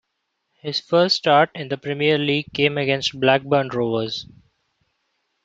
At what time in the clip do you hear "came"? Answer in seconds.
2.55-2.75